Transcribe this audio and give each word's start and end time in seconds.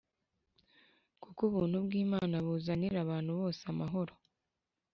Kuko 1.21 1.39
ubuntu 1.49 1.77
bw 1.85 1.91
imana 2.03 2.35
buzanira 2.45 2.97
abantu 3.05 3.31
bose 3.39 3.61
amahoro 3.71 4.13